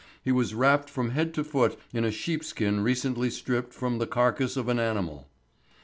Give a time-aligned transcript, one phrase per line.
[0.23, 4.57] He was wrapped from head to foot in a sheepskin recently stripped from the carcase
[4.57, 5.27] of an animal.